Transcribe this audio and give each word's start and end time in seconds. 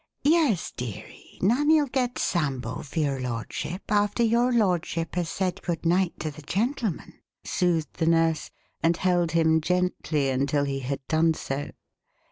"Yes, 0.23 0.71
dearie, 0.71 1.37
Nanny'll 1.43 1.85
get 1.85 2.17
Sambo 2.17 2.81
for 2.81 2.97
your 2.97 3.19
lordship 3.21 3.83
after 3.91 4.23
your 4.23 4.51
lordship 4.51 5.13
has 5.13 5.29
said 5.29 5.61
good 5.61 5.85
night 5.85 6.19
to 6.21 6.31
the 6.31 6.41
gentleman," 6.41 7.19
soothed 7.43 7.97
the 7.97 8.07
nurse; 8.07 8.49
and 8.81 8.97
held 8.97 9.33
him 9.33 9.61
gently 9.61 10.29
until 10.31 10.63
he 10.63 10.79
had 10.79 11.07
done 11.07 11.35
so. 11.35 11.69